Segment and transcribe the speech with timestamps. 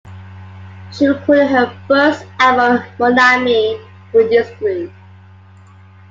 [0.91, 3.79] She recorded her first album, "Monami",
[4.13, 4.91] with this group.